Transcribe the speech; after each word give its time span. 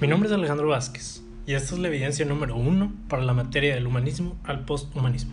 Mi 0.00 0.06
nombre 0.06 0.30
es 0.30 0.34
Alejandro 0.34 0.68
Vázquez 0.68 1.22
y 1.46 1.52
esta 1.52 1.74
es 1.74 1.78
la 1.78 1.88
evidencia 1.88 2.24
número 2.24 2.56
uno 2.56 2.90
para 3.06 3.22
la 3.22 3.34
materia 3.34 3.74
del 3.74 3.86
humanismo 3.86 4.34
al 4.44 4.64
posthumanismo. 4.64 5.32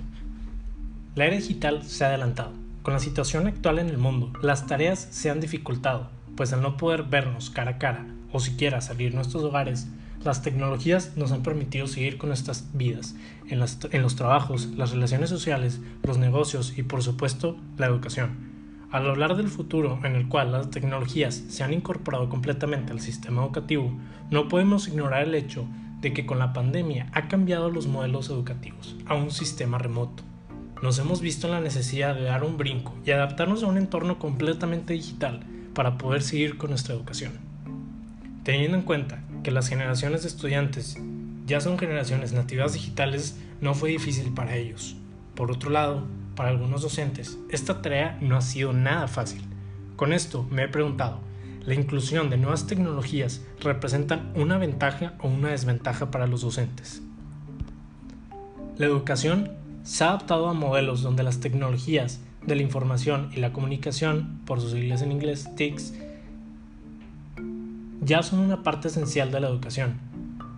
La 1.16 1.26
era 1.26 1.38
digital 1.38 1.84
se 1.84 2.04
ha 2.04 2.10
adelantado. 2.10 2.52
Con 2.84 2.94
la 2.94 3.00
situación 3.00 3.48
actual 3.48 3.80
en 3.80 3.88
el 3.88 3.98
mundo, 3.98 4.34
las 4.42 4.68
tareas 4.68 5.08
se 5.10 5.30
han 5.30 5.40
dificultado, 5.40 6.10
pues 6.36 6.52
al 6.52 6.62
no 6.62 6.76
poder 6.76 7.04
vernos 7.04 7.50
cara 7.50 7.72
a 7.72 7.78
cara 7.78 8.08
o 8.34 8.42
siquiera 8.42 8.82
salir 8.82 9.12
de 9.12 9.16
nuestros 9.16 9.42
hogares, 9.42 9.88
las 10.26 10.42
tecnologías 10.42 11.16
nos 11.16 11.32
han 11.32 11.44
permitido 11.44 11.88
seguir 11.88 12.18
con 12.18 12.28
nuestras 12.28 12.68
vidas, 12.74 13.16
en, 13.48 13.64
en 13.64 14.02
los 14.02 14.16
trabajos, 14.18 14.66
las 14.76 14.92
relaciones 14.92 15.30
sociales, 15.30 15.80
los 16.04 16.18
negocios 16.18 16.78
y 16.78 16.84
por 16.84 17.04
supuesto 17.04 17.56
la 17.78 17.86
educación. 17.86 18.47
Al 18.90 19.10
hablar 19.10 19.36
del 19.36 19.50
futuro 19.50 20.00
en 20.04 20.16
el 20.16 20.30
cual 20.30 20.54
las 20.54 20.72
tecnologías 20.72 21.44
se 21.50 21.64
han 21.64 21.74
incorporado 21.74 22.30
completamente 22.30 22.94
al 22.94 23.02
sistema 23.02 23.42
educativo, 23.42 23.92
no 24.32 24.48
podemos 24.48 24.88
ignorar 24.88 25.24
el 25.24 25.36
hecho 25.36 25.68
de 26.00 26.14
que 26.14 26.26
con 26.26 26.40
la 26.40 26.54
pandemia 26.54 27.08
ha 27.12 27.28
cambiado 27.28 27.70
los 27.70 27.88
modelos 27.88 28.30
educativos 28.30 28.96
a 29.06 29.16
un 29.16 29.32
sistema 29.32 29.78
remoto. 29.78 30.24
Nos 30.82 31.00
hemos 31.00 31.20
visto 31.20 31.48
en 31.48 31.54
la 31.54 31.60
necesidad 31.60 32.16
de 32.16 32.24
dar 32.24 32.46
un 32.46 32.58
brinco 32.58 32.94
y 33.06 33.12
adaptarnos 33.12 33.64
a 33.64 33.68
un 33.68 33.78
entorno 33.78 34.20
completamente 34.20 34.94
digital 34.94 35.42
para 35.74 35.98
poder 35.98 36.22
seguir 36.22 36.58
con 36.58 36.70
nuestra 36.70 36.96
educación. 36.96 37.34
Teniendo 38.44 38.78
en 38.78 38.84
cuenta 38.84 39.22
que 39.44 39.52
las 39.52 39.68
generaciones 39.68 40.22
de 40.22 40.30
estudiantes 40.30 40.98
ya 41.46 41.60
son 41.60 41.78
generaciones 41.78 42.32
nativas 42.32 42.72
digitales, 42.72 43.38
no 43.60 43.74
fue 43.74 43.90
difícil 43.90 44.34
para 44.34 44.56
ellos. 44.56 44.96
Por 45.36 45.52
otro 45.52 45.72
lado, 45.72 46.06
para 46.38 46.50
algunos 46.50 46.84
docentes, 46.84 47.38
esta 47.50 47.82
tarea 47.82 48.18
no 48.22 48.38
ha 48.38 48.42
sido 48.42 48.72
nada 48.72 49.08
fácil. 49.08 49.42
Con 49.96 50.14
esto 50.14 50.46
me 50.52 50.64
he 50.64 50.68
preguntado, 50.68 51.20
¿la 51.66 51.74
inclusión 51.74 52.30
de 52.30 52.38
nuevas 52.38 52.68
tecnologías 52.68 53.44
representan 53.60 54.32
una 54.36 54.60
ventaja 54.60 55.16
o 55.20 55.28
una 55.28 55.50
desventaja 55.50 56.12
para 56.12 56.28
los 56.28 56.42
docentes? 56.42 57.02
La 58.78 58.86
educación 58.86 59.52
se 59.82 60.04
ha 60.04 60.10
adaptado 60.10 60.48
a 60.48 60.54
modelos 60.54 61.02
donde 61.02 61.24
las 61.24 61.40
tecnologías 61.40 62.22
de 62.46 62.56
la 62.56 62.62
información 62.62 63.32
y 63.34 63.40
la 63.40 63.52
comunicación, 63.52 64.40
por 64.46 64.62
sus 64.62 64.74
siglas 64.74 65.02
en 65.02 65.12
inglés 65.12 65.50
TICs, 65.56 65.96
ya 68.02 68.22
son 68.22 68.40
una 68.40 68.62
parte 68.62 68.90
esencial 68.90 69.32
de 69.32 69.40
la 69.40 69.48
educación, 69.48 69.96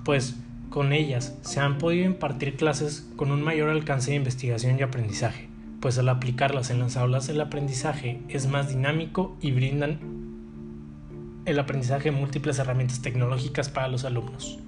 pues 0.03 0.35
con 0.69 0.91
ellas 0.91 1.37
se 1.41 1.61
han 1.61 1.77
podido 1.77 2.05
impartir 2.05 2.57
clases 2.57 3.09
con 3.15 3.31
un 3.31 3.41
mayor 3.41 3.69
alcance 3.69 4.11
de 4.11 4.17
investigación 4.17 4.77
y 4.77 4.81
aprendizaje 4.81 5.48
pues 5.79 5.97
al 5.97 6.09
aplicarlas 6.09 6.69
en 6.69 6.79
las 6.79 6.97
aulas 6.97 7.29
el 7.29 7.41
aprendizaje 7.41 8.21
es 8.29 8.47
más 8.47 8.69
dinámico 8.69 9.37
y 9.41 9.51
brindan 9.51 9.99
el 11.45 11.59
aprendizaje 11.59 12.11
múltiples 12.11 12.59
herramientas 12.59 13.01
tecnológicas 13.01 13.69
para 13.69 13.87
los 13.87 14.05
alumnos. 14.05 14.59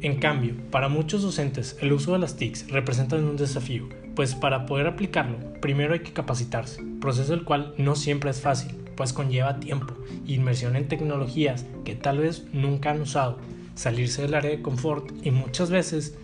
En 0.00 0.18
cambio, 0.18 0.54
para 0.70 0.88
muchos 0.88 1.22
docentes 1.22 1.76
el 1.80 1.92
uso 1.92 2.12
de 2.12 2.18
las 2.18 2.36
TICs 2.36 2.70
representa 2.70 3.16
un 3.16 3.36
desafío, 3.36 3.88
pues 4.14 4.34
para 4.34 4.66
poder 4.66 4.86
aplicarlo 4.86 5.38
primero 5.60 5.94
hay 5.94 6.00
que 6.00 6.12
capacitarse, 6.12 6.82
proceso 7.00 7.34
el 7.34 7.44
cual 7.44 7.74
no 7.78 7.94
siempre 7.96 8.30
es 8.30 8.40
fácil, 8.40 8.74
pues 8.96 9.12
conlleva 9.12 9.60
tiempo, 9.60 9.94
inmersión 10.26 10.76
en 10.76 10.88
tecnologías 10.88 11.66
que 11.84 11.94
tal 11.94 12.18
vez 12.18 12.46
nunca 12.52 12.90
han 12.90 13.00
usado, 13.00 13.38
salirse 13.74 14.22
del 14.22 14.34
área 14.34 14.50
de 14.50 14.62
confort 14.62 15.12
y 15.22 15.30
muchas 15.30 15.70
veces 15.70 16.16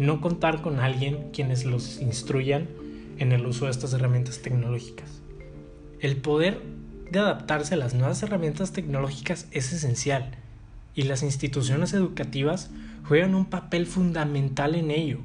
no 0.00 0.22
contar 0.22 0.62
con 0.62 0.80
alguien 0.80 1.28
quienes 1.30 1.66
los 1.66 2.00
instruyan 2.00 2.66
en 3.18 3.32
el 3.32 3.44
uso 3.44 3.66
de 3.66 3.70
estas 3.70 3.92
herramientas 3.92 4.40
tecnológicas. 4.40 5.20
El 6.00 6.16
poder 6.16 6.62
de 7.10 7.18
adaptarse 7.18 7.74
a 7.74 7.76
las 7.76 7.92
nuevas 7.92 8.22
herramientas 8.22 8.72
tecnológicas 8.72 9.46
es 9.50 9.74
esencial 9.74 10.30
y 10.94 11.02
las 11.02 11.22
instituciones 11.22 11.92
educativas 11.92 12.70
juegan 13.06 13.34
un 13.34 13.44
papel 13.44 13.84
fundamental 13.84 14.74
en 14.74 14.90
ello, 14.90 15.18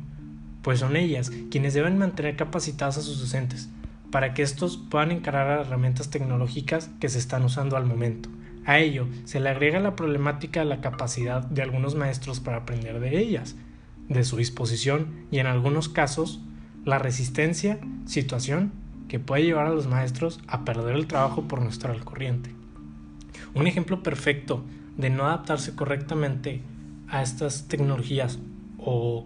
pues 0.62 0.80
son 0.80 0.98
ellas 0.98 1.32
quienes 1.50 1.74
deben 1.74 1.98
mantener 1.98 2.36
capacitados 2.36 2.98
a 2.98 3.02
sus 3.02 3.22
docentes 3.22 3.70
para 4.12 4.34
que 4.34 4.42
estos 4.42 4.76
puedan 4.76 5.14
encarar 5.14 5.60
las 5.60 5.68
herramientas 5.68 6.10
tecnológicas 6.10 6.90
que 7.00 7.08
se 7.08 7.20
están 7.20 7.46
usando 7.46 7.78
al 7.78 7.86
momento. 7.86 8.28
A 8.66 8.80
ello 8.80 9.08
se 9.24 9.40
le 9.40 9.48
agrega 9.48 9.80
la 9.80 9.96
problemática 9.96 10.60
de 10.60 10.66
la 10.66 10.82
capacidad 10.82 11.46
de 11.46 11.62
algunos 11.62 11.96
maestros 11.96 12.42
para 12.42 12.58
aprender 12.58 13.00
de 13.00 13.18
ellas, 13.18 13.56
de 14.10 14.24
su 14.24 14.38
disposición 14.38 15.08
y 15.32 15.40
en 15.40 15.48
algunos 15.48 15.90
casos 15.90 16.42
la 16.84 17.00
resistencia, 17.00 17.80
situación 18.06 18.72
que 19.08 19.20
puede 19.20 19.44
llevar 19.44 19.68
a 19.68 19.74
los 19.74 19.88
maestros 19.88 20.40
a 20.48 20.66
perder 20.66 20.96
el 20.96 21.08
trabajo 21.08 21.48
por 21.48 21.62
no 21.62 21.70
estar 21.70 21.92
al 21.92 22.04
corriente. 22.04 22.52
Un 23.54 23.68
ejemplo 23.68 24.04
perfecto 24.04 24.64
de 24.98 25.10
no 25.10 25.26
adaptarse 25.26 25.76
correctamente 25.76 26.62
a 27.08 27.22
estas 27.22 27.68
tecnologías 27.68 28.40
o 28.78 29.26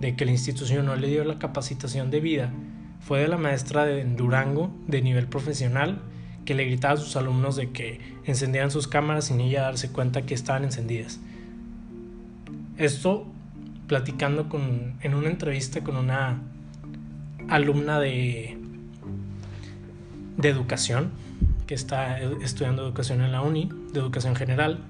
de 0.00 0.16
que 0.16 0.24
la 0.24 0.30
institución 0.32 0.86
no 0.86 0.96
le 0.96 1.08
dio 1.08 1.24
la 1.24 1.38
capacitación 1.38 2.10
de 2.10 2.20
vida 2.20 2.50
fue 3.00 3.20
de 3.20 3.28
la 3.28 3.36
maestra 3.36 3.84
de 3.84 4.04
Durango 4.04 4.70
de 4.86 5.02
nivel 5.02 5.26
profesional 5.26 6.00
que 6.44 6.54
le 6.54 6.64
gritaba 6.64 6.94
a 6.94 6.96
sus 6.96 7.16
alumnos 7.16 7.56
de 7.56 7.70
que 7.70 8.00
encendieran 8.24 8.70
sus 8.70 8.88
cámaras 8.88 9.26
sin 9.26 9.40
ella 9.40 9.62
darse 9.62 9.90
cuenta 9.90 10.22
que 10.22 10.34
estaban 10.34 10.64
encendidas. 10.64 11.20
Esto 12.76 13.26
platicando 13.90 14.48
con, 14.48 14.94
en 15.00 15.16
una 15.16 15.28
entrevista 15.28 15.82
con 15.82 15.96
una 15.96 16.40
alumna 17.48 17.98
de, 17.98 18.56
de 20.36 20.48
educación 20.48 21.10
que 21.66 21.74
está 21.74 22.20
estudiando 22.20 22.84
educación 22.84 23.20
en 23.20 23.32
la 23.32 23.42
uni, 23.42 23.68
de 23.92 23.98
educación 23.98 24.36
general. 24.36 24.84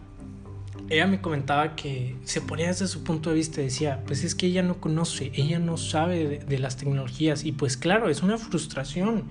Ella 0.90 1.06
me 1.06 1.22
comentaba 1.22 1.76
que 1.76 2.14
se 2.24 2.42
ponía 2.42 2.66
desde 2.66 2.88
su 2.88 3.02
punto 3.02 3.30
de 3.30 3.36
vista, 3.36 3.62
decía, 3.62 4.02
pues 4.06 4.22
es 4.22 4.34
que 4.34 4.48
ella 4.48 4.62
no 4.62 4.82
conoce, 4.82 5.32
ella 5.32 5.58
no 5.58 5.78
sabe 5.78 6.28
de, 6.28 6.38
de 6.40 6.58
las 6.58 6.76
tecnologías 6.76 7.46
y 7.46 7.52
pues 7.52 7.78
claro, 7.78 8.10
es 8.10 8.22
una 8.22 8.36
frustración. 8.36 9.24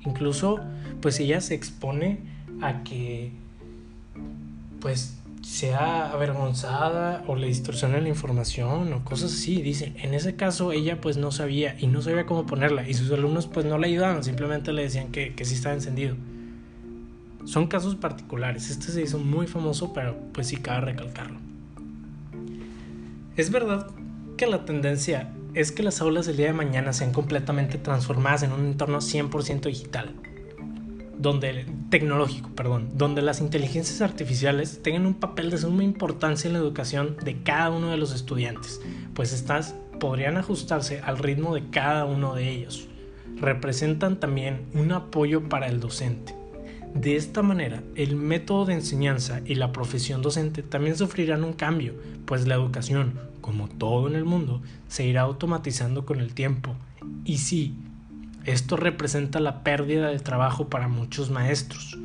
Incluso 0.00 0.60
pues 1.02 1.20
ella 1.20 1.42
se 1.42 1.54
expone 1.54 2.20
a 2.62 2.84
que 2.84 3.32
pues 4.80 5.19
sea 5.50 6.12
avergonzada 6.12 7.24
o 7.26 7.34
le 7.34 7.48
distorsione 7.48 8.00
la 8.00 8.08
información 8.08 8.92
o 8.92 9.04
cosas 9.04 9.32
así. 9.32 9.60
Dice, 9.60 9.92
en 9.96 10.14
ese 10.14 10.36
caso 10.36 10.70
ella 10.70 11.00
pues 11.00 11.16
no 11.16 11.32
sabía 11.32 11.74
y 11.80 11.88
no 11.88 12.02
sabía 12.02 12.24
cómo 12.24 12.46
ponerla 12.46 12.88
y 12.88 12.94
sus 12.94 13.10
alumnos 13.10 13.48
pues 13.48 13.66
no 13.66 13.76
le 13.76 13.88
ayudaban, 13.88 14.22
simplemente 14.22 14.72
le 14.72 14.82
decían 14.82 15.10
que, 15.10 15.34
que 15.34 15.44
sí 15.44 15.54
estaba 15.54 15.74
encendido. 15.74 16.14
Son 17.46 17.66
casos 17.66 17.96
particulares, 17.96 18.70
este 18.70 18.92
se 18.92 19.02
hizo 19.02 19.18
muy 19.18 19.48
famoso, 19.48 19.92
pero 19.92 20.16
pues 20.32 20.46
sí 20.46 20.56
cabe 20.58 20.92
recalcarlo. 20.92 21.40
Es 23.36 23.50
verdad 23.50 23.88
que 24.36 24.46
la 24.46 24.64
tendencia 24.64 25.32
es 25.54 25.72
que 25.72 25.82
las 25.82 26.00
aulas 26.00 26.26
del 26.26 26.36
día 26.36 26.46
de 26.46 26.52
mañana 26.52 26.92
sean 26.92 27.12
completamente 27.12 27.76
transformadas 27.76 28.44
en 28.44 28.52
un 28.52 28.66
entorno 28.66 28.98
100% 28.98 29.62
digital 29.62 30.14
donde 31.20 31.66
tecnológico, 31.90 32.50
perdón, 32.50 32.88
donde 32.94 33.20
las 33.20 33.40
inteligencias 33.40 34.00
artificiales 34.00 34.82
tengan 34.82 35.06
un 35.06 35.14
papel 35.14 35.50
de 35.50 35.58
suma 35.58 35.84
importancia 35.84 36.48
en 36.48 36.54
la 36.54 36.60
educación 36.60 37.16
de 37.22 37.42
cada 37.42 37.70
uno 37.70 37.90
de 37.90 37.98
los 37.98 38.14
estudiantes, 38.14 38.80
pues 39.14 39.32
estas 39.32 39.74
podrían 39.98 40.38
ajustarse 40.38 41.00
al 41.00 41.18
ritmo 41.18 41.54
de 41.54 41.68
cada 41.68 42.06
uno 42.06 42.34
de 42.34 42.50
ellos. 42.50 42.88
Representan 43.36 44.18
también 44.18 44.62
un 44.74 44.92
apoyo 44.92 45.48
para 45.48 45.66
el 45.66 45.78
docente. 45.78 46.34
De 46.94 47.14
esta 47.14 47.42
manera, 47.42 47.82
el 47.94 48.16
método 48.16 48.66
de 48.66 48.74
enseñanza 48.74 49.42
y 49.44 49.54
la 49.54 49.72
profesión 49.72 50.22
docente 50.22 50.62
también 50.62 50.96
sufrirán 50.96 51.44
un 51.44 51.52
cambio, 51.52 51.94
pues 52.24 52.48
la 52.48 52.56
educación, 52.56 53.20
como 53.40 53.68
todo 53.68 54.08
en 54.08 54.16
el 54.16 54.24
mundo, 54.24 54.60
se 54.88 55.06
irá 55.06 55.20
automatizando 55.22 56.04
con 56.04 56.20
el 56.20 56.34
tiempo. 56.34 56.74
Y 57.24 57.38
sí, 57.38 57.74
esto 58.46 58.76
representa 58.76 59.40
la 59.40 59.62
pérdida 59.62 60.08
de 60.08 60.18
trabajo 60.18 60.68
para 60.68 60.88
muchos 60.88 61.30
maestros. 61.30 61.98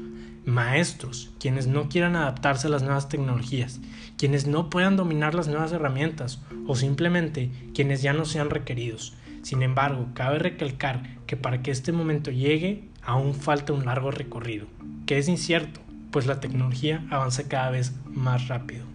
Maestros, 0.46 1.32
quienes 1.40 1.68
no 1.68 1.90
quieran 1.90 2.16
adaptarse 2.16 2.68
a 2.68 2.70
las 2.70 2.84
nuevas 2.84 3.10
tecnologías, 3.10 3.80
quienes 4.18 4.46
no 4.46 4.70
puedan 4.70 4.96
dominar 4.96 5.34
las 5.34 5.48
nuevas 5.48 5.72
herramientas 5.72 6.42
o 6.68 6.76
simplemente 6.76 7.52
quienes 7.74 8.02
ya 8.02 8.14
no 8.14 8.26
sean 8.26 8.50
requeridos. 8.50 9.16
Sin 9.42 9.64
embargo, 9.64 10.08
cabe 10.14 10.40
recalcar 10.40 11.04
que 11.26 11.38
para 11.38 11.62
que 11.62 11.72
este 11.72 11.92
momento 11.92 12.32
llegue 12.32 12.84
aún 13.02 13.34
falta 13.34 13.74
un 13.74 13.86
largo 13.86 14.12
recorrido, 14.12 14.68
que 15.06 15.18
es 15.18 15.28
incierto, 15.28 15.80
pues 16.12 16.28
la 16.28 16.40
tecnología 16.40 17.06
avanza 17.10 17.48
cada 17.48 17.70
vez 17.70 17.94
más 18.06 18.48
rápido. 18.48 18.86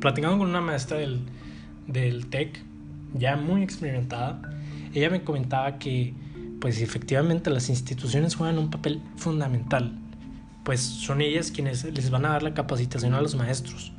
Platicando 0.00 0.38
con 0.38 0.48
una 0.48 0.60
maestra 0.60 0.98
del, 0.98 1.20
del 1.86 2.26
TEC, 2.26 2.62
ya 3.14 3.36
muy 3.36 3.62
experimentada, 3.62 4.40
ella 4.94 5.10
me 5.10 5.22
comentaba 5.22 5.78
que 5.78 6.14
pues 6.60 6.80
efectivamente 6.80 7.50
las 7.50 7.68
instituciones 7.68 8.36
juegan 8.36 8.58
un 8.58 8.70
papel 8.70 9.00
fundamental, 9.16 9.98
pues 10.64 10.80
son 10.80 11.20
ellas 11.20 11.50
quienes 11.50 11.84
les 11.84 12.10
van 12.10 12.26
a 12.26 12.30
dar 12.30 12.42
la 12.42 12.54
capacitación 12.54 13.14
a 13.14 13.20
los 13.20 13.34
maestros. 13.34 13.92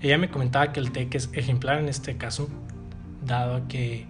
Ella 0.00 0.18
me 0.18 0.28
comentaba 0.28 0.72
que 0.72 0.80
el 0.80 0.92
TEC 0.92 1.14
es 1.14 1.30
ejemplar 1.32 1.78
en 1.78 1.88
este 1.88 2.16
caso, 2.16 2.48
dado 3.24 3.66
que 3.66 4.06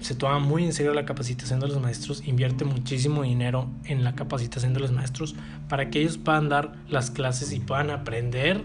se 0.00 0.14
toma 0.14 0.38
muy 0.38 0.64
en 0.64 0.72
serio 0.72 0.94
la 0.94 1.04
capacitación 1.04 1.60
de 1.60 1.68
los 1.68 1.80
maestros, 1.80 2.26
invierte 2.26 2.64
muchísimo 2.64 3.22
dinero 3.22 3.68
en 3.84 4.04
la 4.04 4.14
capacitación 4.14 4.72
de 4.72 4.80
los 4.80 4.92
maestros 4.92 5.34
para 5.68 5.90
que 5.90 6.00
ellos 6.00 6.18
puedan 6.18 6.48
dar 6.48 6.74
las 6.88 7.10
clases 7.10 7.52
y 7.52 7.60
puedan 7.60 7.90
aprender 7.90 8.62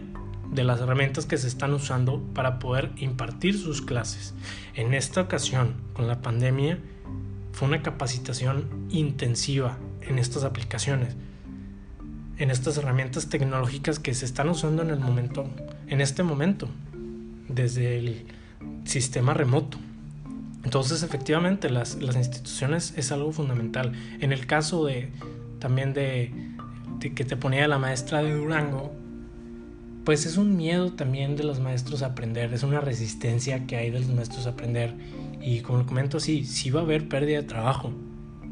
de 0.52 0.64
las 0.64 0.80
herramientas 0.80 1.26
que 1.26 1.38
se 1.38 1.48
están 1.48 1.74
usando 1.74 2.22
para 2.34 2.60
poder 2.60 2.92
impartir 2.98 3.58
sus 3.58 3.82
clases. 3.82 4.34
En 4.76 4.94
esta 4.94 5.22
ocasión, 5.22 5.74
con 5.94 6.08
la 6.08 6.22
pandemia, 6.22 6.80
fue 7.56 7.70
una 7.70 7.82
capacitación 7.82 8.68
intensiva 8.90 9.78
en 10.02 10.20
estas 10.20 10.44
aplicaciones, 10.44 11.16
en 12.38 12.52
estas 12.52 12.76
herramientas 12.76 13.30
tecnológicas 13.30 13.98
que 13.98 14.14
se 14.14 14.26
están 14.26 14.50
usando 14.50 14.82
en 14.82 14.90
el 14.90 15.00
momento, 15.00 15.50
en 15.88 16.02
este 16.02 16.22
momento, 16.22 16.68
desde 17.48 17.98
el 17.98 18.26
sistema 18.84 19.34
remoto. 19.34 19.78
Entonces, 20.66 21.02
efectivamente, 21.02 21.70
las, 21.70 21.96
las 21.96 22.18
instituciones 22.18 22.94
es 22.98 23.14
algo 23.14 23.32
fundamental. 23.32 23.94
En 24.20 24.34
el 24.34 24.48
caso 24.48 24.86
de 24.86 25.14
también 25.60 25.94
de, 25.94 26.34
de 27.00 27.14
que 27.14 27.24
te 27.24 27.38
ponía 27.38 27.70
la 27.70 27.80
maestra 27.80 28.22
de 28.22 28.36
Durango, 28.36 28.94
pues 30.06 30.28
es 30.28 30.38
un 30.38 30.56
miedo 30.56 30.94
también 30.94 31.36
de 31.36 31.44
los 31.44 31.60
maestros 31.60 32.04
a 32.04 32.08
aprender, 32.08 32.54
es 32.54 32.62
una 32.62 32.80
resistencia 32.80 33.66
que 33.66 33.76
hay 33.76 33.90
de 33.90 34.00
los 34.00 34.10
maestros 34.10 34.46
a 34.46 34.52
aprender. 34.52 34.94
Y 35.42 35.62
como 35.62 35.80
lo 35.80 35.88
comento, 35.88 36.20
sí, 36.20 36.46
sí 36.46 36.70
va 36.70 36.82
a 36.82 36.84
haber 36.84 37.10
pérdida 37.10 37.42
de 37.42 37.48
trabajo. 37.48 37.92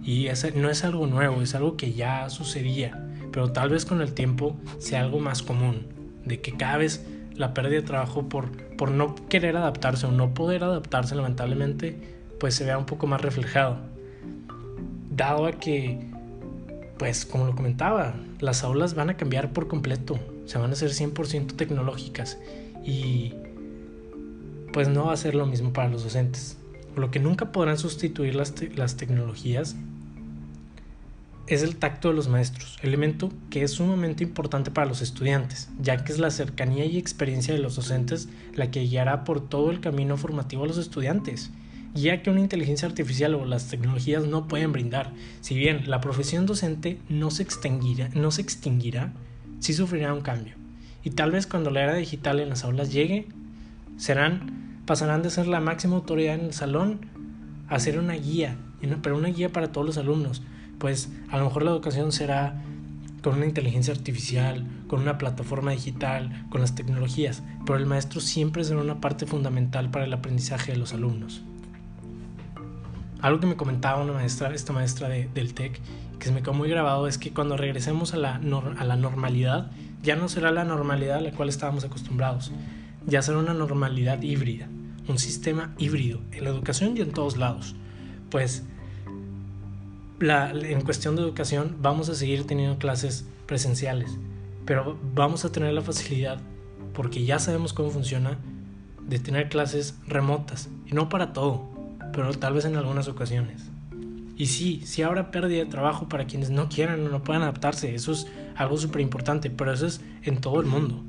Y 0.03 0.27
ese 0.27 0.51
no 0.53 0.71
es 0.71 0.83
algo 0.83 1.05
nuevo, 1.05 1.43
es 1.43 1.53
algo 1.53 1.77
que 1.77 1.93
ya 1.93 2.27
sucedía. 2.31 3.07
Pero 3.31 3.51
tal 3.51 3.69
vez 3.69 3.85
con 3.85 4.01
el 4.01 4.13
tiempo 4.13 4.57
sea 4.79 5.01
algo 5.01 5.19
más 5.19 5.43
común, 5.43 5.87
de 6.25 6.41
que 6.41 6.53
cada 6.53 6.77
vez 6.77 7.05
la 7.35 7.53
pérdida 7.53 7.81
de 7.81 7.87
trabajo 7.87 8.27
por, 8.29 8.51
por 8.75 8.89
no 8.89 9.13
querer 9.29 9.55
adaptarse 9.55 10.07
o 10.07 10.11
no 10.11 10.33
poder 10.33 10.63
adaptarse 10.63 11.13
lamentablemente, 11.15 11.99
pues 12.39 12.55
se 12.55 12.65
vea 12.65 12.79
un 12.79 12.87
poco 12.87 13.05
más 13.05 13.21
reflejado. 13.21 13.77
Dado 15.11 15.45
a 15.45 15.51
que, 15.51 15.99
pues 16.97 17.27
como 17.27 17.45
lo 17.45 17.55
comentaba, 17.55 18.15
las 18.39 18.63
aulas 18.63 18.95
van 18.95 19.11
a 19.11 19.17
cambiar 19.17 19.53
por 19.53 19.67
completo 19.67 20.19
se 20.45 20.57
van 20.57 20.69
a 20.69 20.73
hacer 20.73 20.91
100% 20.91 21.55
tecnológicas 21.55 22.37
y 22.85 23.33
pues 24.71 24.87
no 24.87 25.05
va 25.05 25.13
a 25.13 25.17
ser 25.17 25.35
lo 25.35 25.45
mismo 25.45 25.71
para 25.71 25.89
los 25.89 26.03
docentes. 26.03 26.57
Lo 26.95 27.11
que 27.11 27.19
nunca 27.19 27.51
podrán 27.51 27.77
sustituir 27.77 28.35
las, 28.35 28.53
las 28.75 28.97
tecnologías 28.97 29.75
es 31.47 31.61
el 31.61 31.75
tacto 31.75 32.09
de 32.09 32.13
los 32.15 32.29
maestros, 32.29 32.77
elemento 32.81 33.29
que 33.49 33.63
es 33.63 33.71
sumamente 33.71 34.23
importante 34.23 34.71
para 34.71 34.87
los 34.87 35.01
estudiantes, 35.01 35.69
ya 35.79 36.03
que 36.03 36.13
es 36.13 36.19
la 36.19 36.31
cercanía 36.31 36.85
y 36.85 36.97
experiencia 36.97 37.53
de 37.53 37.59
los 37.59 37.75
docentes 37.75 38.29
la 38.53 38.71
que 38.71 38.81
guiará 38.81 39.23
por 39.23 39.47
todo 39.47 39.69
el 39.69 39.81
camino 39.81 40.15
formativo 40.15 40.63
a 40.63 40.67
los 40.67 40.77
estudiantes, 40.77 41.51
ya 41.93 42.21
que 42.21 42.29
una 42.29 42.39
inteligencia 42.39 42.87
artificial 42.87 43.35
o 43.35 43.45
las 43.45 43.67
tecnologías 43.67 44.25
no 44.25 44.47
pueden 44.47 44.71
brindar. 44.71 45.11
Si 45.41 45.55
bien 45.55 45.89
la 45.89 45.99
profesión 45.99 46.45
docente 46.45 46.97
no 47.09 47.29
se 47.29 47.43
extinguirá, 47.43 48.09
no 48.13 48.31
se 48.31 48.41
extinguirá 48.41 49.13
sí 49.63 49.73
sufrirá 49.73 50.13
un 50.13 50.21
cambio. 50.21 50.55
Y 51.05 51.11
tal 51.11 51.31
vez 51.31 51.47
cuando 51.47 51.69
la 51.69 51.83
era 51.83 51.95
digital 51.95 52.41
en 52.41 52.49
las 52.49 52.65
aulas 52.65 52.91
llegue, 52.91 53.27
serán, 53.95 54.81
pasarán 54.85 55.21
de 55.21 55.29
ser 55.29 55.47
la 55.47 55.61
máxima 55.61 55.95
autoridad 55.95 56.35
en 56.35 56.45
el 56.47 56.53
salón 56.53 56.99
a 57.69 57.79
ser 57.79 57.97
una 57.97 58.13
guía, 58.13 58.57
pero 59.01 59.17
una 59.17 59.29
guía 59.29 59.53
para 59.53 59.71
todos 59.71 59.87
los 59.87 59.97
alumnos. 59.97 60.43
Pues 60.79 61.09
a 61.29 61.37
lo 61.37 61.45
mejor 61.45 61.63
la 61.63 61.71
educación 61.71 62.11
será 62.11 62.61
con 63.21 63.35
una 63.35 63.45
inteligencia 63.45 63.93
artificial, 63.93 64.65
con 64.87 65.01
una 65.01 65.17
plataforma 65.17 65.71
digital, 65.71 66.45
con 66.49 66.59
las 66.59 66.75
tecnologías, 66.75 67.41
pero 67.65 67.79
el 67.79 67.85
maestro 67.85 68.19
siempre 68.19 68.65
será 68.65 68.81
una 68.81 68.99
parte 68.99 69.25
fundamental 69.25 69.89
para 69.91 70.03
el 70.03 70.11
aprendizaje 70.11 70.73
de 70.73 70.77
los 70.77 70.93
alumnos. 70.93 71.41
Algo 73.21 73.39
que 73.39 73.47
me 73.47 73.55
comentaba 73.55 74.03
una 74.03 74.11
maestra, 74.11 74.53
esta 74.53 74.73
maestra 74.73 75.07
del 75.07 75.53
TEC, 75.53 75.79
que 76.23 76.29
se 76.29 76.33
me 76.33 76.41
quedó 76.41 76.53
muy 76.53 76.69
grabado 76.69 77.05
es 77.05 77.17
que 77.17 77.33
cuando 77.33 77.57
regresemos 77.57 78.13
a 78.13 78.17
la, 78.17 78.35
a 78.35 78.85
la 78.85 78.95
normalidad, 78.95 79.69
ya 80.01 80.15
no 80.15 80.29
será 80.29 80.53
la 80.53 80.63
normalidad 80.63 81.17
a 81.17 81.21
la 81.21 81.31
cual 81.31 81.49
estábamos 81.49 81.83
acostumbrados, 81.83 82.49
ya 83.05 83.21
será 83.21 83.39
una 83.39 83.53
normalidad 83.53 84.21
híbrida, 84.21 84.69
un 85.09 85.19
sistema 85.19 85.75
híbrido 85.77 86.21
en 86.31 86.45
la 86.45 86.51
educación 86.51 86.95
y 86.95 87.01
en 87.01 87.11
todos 87.11 87.35
lados. 87.35 87.75
Pues 88.29 88.63
la, 90.19 90.51
en 90.51 90.79
cuestión 90.83 91.17
de 91.17 91.23
educación 91.23 91.75
vamos 91.81 92.07
a 92.07 92.15
seguir 92.15 92.47
teniendo 92.47 92.77
clases 92.77 93.27
presenciales, 93.45 94.17
pero 94.65 94.97
vamos 95.13 95.43
a 95.43 95.51
tener 95.51 95.73
la 95.73 95.81
facilidad, 95.81 96.39
porque 96.93 97.25
ya 97.25 97.37
sabemos 97.37 97.73
cómo 97.73 97.89
funciona, 97.89 98.37
de 99.05 99.19
tener 99.19 99.49
clases 99.49 99.99
remotas, 100.07 100.69
y 100.85 100.93
no 100.93 101.09
para 101.09 101.33
todo, 101.33 101.69
pero 102.13 102.31
tal 102.31 102.53
vez 102.53 102.63
en 102.63 102.77
algunas 102.77 103.09
ocasiones. 103.09 103.72
Y 104.35 104.47
sí, 104.47 104.81
sí 104.83 105.03
habrá 105.03 105.29
pérdida 105.31 105.59
de 105.59 105.69
trabajo 105.69 106.09
para 106.09 106.25
quienes 106.25 106.49
no 106.49 106.67
quieran 106.69 107.05
o 107.05 107.09
no 107.09 107.23
puedan 107.23 107.43
adaptarse. 107.43 107.93
Eso 107.93 108.11
es 108.11 108.27
algo 108.55 108.77
súper 108.77 109.01
importante, 109.01 109.49
pero 109.49 109.71
eso 109.71 109.85
es 109.85 110.01
en 110.23 110.41
todo 110.41 110.59
el 110.59 110.65
mundo. 110.65 111.03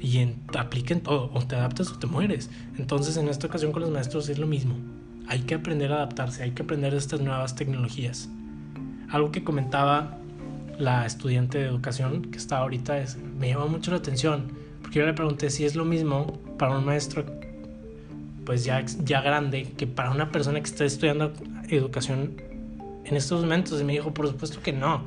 Y 0.00 0.18
en, 0.18 0.36
aplica 0.56 0.94
en 0.94 1.00
todo. 1.00 1.30
O 1.34 1.44
te 1.44 1.56
adaptas 1.56 1.90
o 1.90 1.98
te 1.98 2.06
mueres. 2.06 2.50
Entonces 2.78 3.16
en 3.16 3.28
esta 3.28 3.46
ocasión 3.46 3.72
con 3.72 3.82
los 3.82 3.90
maestros 3.90 4.28
es 4.28 4.38
lo 4.38 4.46
mismo. 4.46 4.76
Hay 5.26 5.40
que 5.40 5.54
aprender 5.54 5.92
a 5.92 5.96
adaptarse, 5.96 6.42
hay 6.42 6.52
que 6.52 6.62
aprender 6.62 6.94
estas 6.94 7.20
nuevas 7.20 7.54
tecnologías. 7.54 8.28
Algo 9.10 9.32
que 9.32 9.44
comentaba 9.44 10.18
la 10.78 11.04
estudiante 11.06 11.58
de 11.58 11.66
educación 11.66 12.22
que 12.22 12.38
está 12.38 12.58
ahorita 12.58 12.98
es, 12.98 13.16
me 13.16 13.48
llama 13.48 13.66
mucho 13.66 13.90
la 13.90 13.98
atención. 13.98 14.52
Porque 14.82 15.00
yo 15.00 15.06
le 15.06 15.14
pregunté 15.14 15.50
si 15.50 15.64
es 15.64 15.74
lo 15.74 15.84
mismo 15.84 16.40
para 16.58 16.76
un 16.76 16.84
maestro 16.84 17.24
pues 18.44 18.64
ya, 18.64 18.84
ya 19.04 19.20
grande 19.20 19.72
que 19.76 19.86
para 19.86 20.10
una 20.10 20.30
persona 20.32 20.60
que 20.60 20.66
está 20.66 20.84
estudiando 20.84 21.32
educación 21.68 22.34
en 23.04 23.16
estos 23.16 23.42
momentos. 23.42 23.80
Y 23.80 23.84
me 23.84 23.92
dijo, 23.92 24.12
por 24.12 24.28
supuesto 24.28 24.60
que 24.62 24.72
no. 24.72 25.02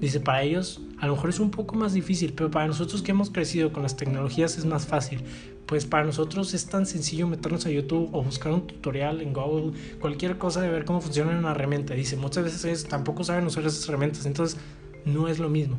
Dice, 0.00 0.20
para 0.20 0.42
ellos 0.42 0.80
a 1.02 1.06
lo 1.06 1.14
mejor 1.14 1.30
es 1.30 1.40
un 1.40 1.50
poco 1.50 1.74
más 1.74 1.94
difícil, 1.94 2.32
pero 2.32 2.48
para 2.48 2.68
nosotros 2.68 3.02
que 3.02 3.10
hemos 3.10 3.30
crecido 3.30 3.72
con 3.72 3.82
las 3.82 3.96
tecnologías 3.96 4.56
es 4.56 4.64
más 4.64 4.86
fácil. 4.86 5.20
Pues 5.66 5.84
para 5.84 6.04
nosotros 6.04 6.54
es 6.54 6.66
tan 6.66 6.86
sencillo 6.86 7.26
meternos 7.26 7.66
a 7.66 7.70
YouTube 7.70 8.08
o 8.12 8.22
buscar 8.22 8.52
un 8.52 8.68
tutorial 8.68 9.20
en 9.20 9.32
Google, 9.32 9.72
cualquier 10.00 10.38
cosa 10.38 10.60
de 10.60 10.70
ver 10.70 10.84
cómo 10.84 11.00
funciona 11.00 11.36
una 11.36 11.50
herramienta. 11.50 11.94
Dice, 11.94 12.16
muchas 12.16 12.44
veces 12.44 12.64
ellos 12.64 12.84
tampoco 12.84 13.24
saben 13.24 13.46
usar 13.46 13.64
esas 13.64 13.88
herramientas, 13.88 14.26
entonces 14.26 14.60
no 15.04 15.26
es 15.26 15.40
lo 15.40 15.48
mismo. 15.48 15.76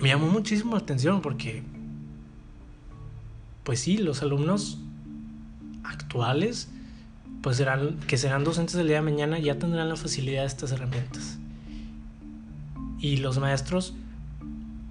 Me 0.00 0.08
llamó 0.08 0.28
muchísimo 0.28 0.72
la 0.72 0.78
atención 0.78 1.20
porque, 1.20 1.62
pues 3.62 3.80
sí, 3.80 3.98
los 3.98 4.22
alumnos 4.22 4.78
actuales 5.84 6.70
pues 7.42 7.56
serán, 7.56 7.98
que 8.06 8.18
serán 8.18 8.44
docentes 8.44 8.76
del 8.76 8.88
día 8.88 8.96
de 8.96 9.02
mañana 9.02 9.38
ya 9.38 9.58
tendrán 9.58 9.88
la 9.88 9.96
facilidad 9.96 10.42
de 10.42 10.46
estas 10.46 10.72
herramientas. 10.72 11.38
Y 12.98 13.16
los 13.16 13.38
maestros, 13.38 13.94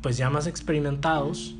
pues 0.01 0.17
ya 0.17 0.29
más 0.29 0.47
experimentados, 0.47 1.55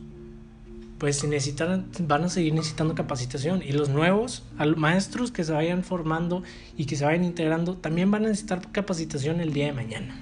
pues 0.97 1.23
necesitan, 1.23 1.85
van 2.01 2.23
a 2.23 2.29
seguir 2.29 2.53
necesitando 2.53 2.95
capacitación. 2.95 3.61
Y 3.63 3.71
los 3.71 3.89
nuevos 3.89 4.43
maestros 4.75 5.31
que 5.31 5.43
se 5.43 5.53
vayan 5.53 5.83
formando 5.83 6.43
y 6.75 6.85
que 6.85 6.95
se 6.95 7.05
vayan 7.05 7.23
integrando, 7.23 7.75
también 7.77 8.09
van 8.09 8.25
a 8.25 8.29
necesitar 8.29 8.71
capacitación 8.71 9.41
el 9.41 9.53
día 9.53 9.65
de 9.67 9.73
mañana. 9.73 10.15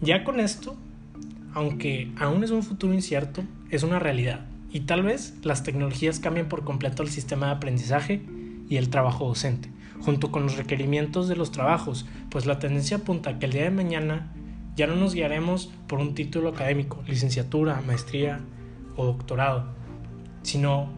Ya 0.00 0.22
con 0.22 0.38
esto, 0.38 0.76
aunque 1.54 2.12
aún 2.18 2.44
es 2.44 2.50
un 2.50 2.62
futuro 2.62 2.94
incierto, 2.94 3.42
es 3.70 3.82
una 3.82 3.98
realidad. 3.98 4.46
Y 4.70 4.80
tal 4.80 5.02
vez 5.02 5.34
las 5.42 5.64
tecnologías 5.64 6.20
cambien 6.20 6.48
por 6.48 6.64
completo 6.64 7.02
el 7.02 7.10
sistema 7.10 7.46
de 7.46 7.52
aprendizaje 7.52 8.22
y 8.72 8.78
el 8.78 8.88
trabajo 8.88 9.26
docente, 9.26 9.70
junto 10.00 10.30
con 10.30 10.44
los 10.44 10.56
requerimientos 10.56 11.28
de 11.28 11.36
los 11.36 11.52
trabajos, 11.52 12.06
pues 12.30 12.46
la 12.46 12.58
tendencia 12.58 12.96
apunta 12.96 13.28
a 13.28 13.38
que 13.38 13.44
el 13.44 13.52
día 13.52 13.64
de 13.64 13.70
mañana 13.70 14.32
ya 14.76 14.86
no 14.86 14.96
nos 14.96 15.12
guiaremos 15.12 15.70
por 15.86 15.98
un 15.98 16.14
título 16.14 16.48
académico, 16.48 17.04
licenciatura, 17.06 17.82
maestría 17.86 18.40
o 18.96 19.04
doctorado, 19.04 19.66
sino 20.40 20.88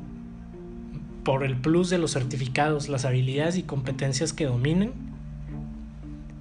por 1.25 1.43
el 1.43 1.57
plus 1.57 1.91
de 1.91 1.99
los 1.99 2.13
certificados, 2.13 2.89
las 2.89 3.05
habilidades 3.05 3.57
y 3.57 3.65
competencias 3.65 4.33
que 4.33 4.45
dominen 4.45 4.93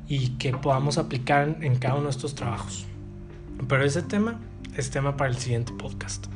y 0.07 0.37
que 0.37 0.51
podamos 0.51 0.99
aplicar 0.99 1.57
en 1.61 1.77
cada 1.77 1.95
uno 1.95 2.03
de 2.03 2.11
estos 2.11 2.35
trabajos. 2.35 2.85
Pero 3.67 3.83
ese 3.83 4.03
tema 4.03 4.39
es 4.77 4.91
tema 4.91 5.17
para 5.17 5.31
el 5.31 5.37
siguiente 5.37 5.73
podcast. 5.73 6.27